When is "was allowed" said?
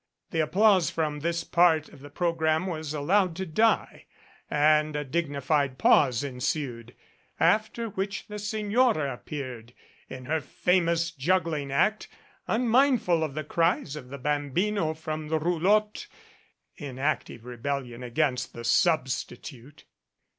2.65-3.35